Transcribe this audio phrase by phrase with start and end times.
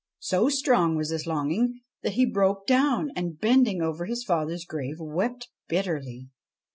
[0.23, 4.95] So strong was this longing that he broke down and, bending over his father's grave,
[4.99, 6.29] wept bitterly.